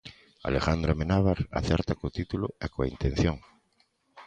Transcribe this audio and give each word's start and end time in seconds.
Alejandro 0.47 0.89
Amenábar 0.95 1.39
acerta 1.59 1.97
co 1.99 2.13
título 2.17 2.47
e 2.65 2.67
coa 2.73 2.89
intención. 2.93 3.37